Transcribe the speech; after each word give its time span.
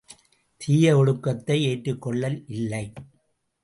தீயஒழுக்கத்தை 0.61 1.57
ஏற்றுக்கொள்ளல் 1.63 2.43
இல்லை! 2.47 2.85